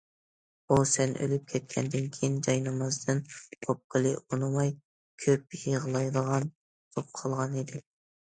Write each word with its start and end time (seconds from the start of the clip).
ئۇ 0.69 0.75
سەن 0.91 1.11
ئۆلۈپ 1.23 1.43
كەتكەندىن 1.51 2.07
كېيىن 2.15 2.39
جاينامازدىن 2.47 3.21
قوپقىلى 3.67 4.15
ئۇنىماي 4.21 4.73
كۆپ 5.25 5.57
يىغلايدىغان 5.65 6.49
بولۇپ 6.51 7.13
قالغانىدى. 7.21 7.83